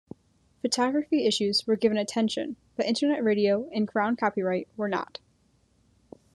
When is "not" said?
4.89-5.19